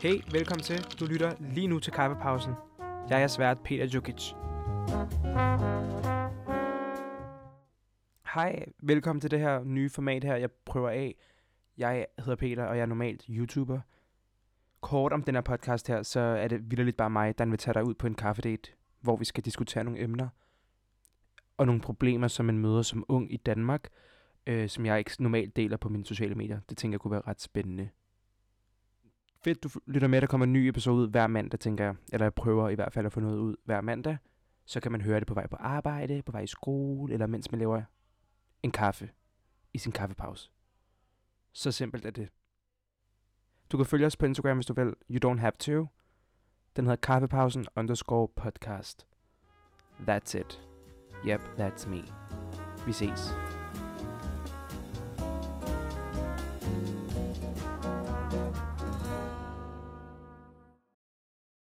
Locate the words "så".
16.02-16.20, 34.64-34.80, 41.52-41.72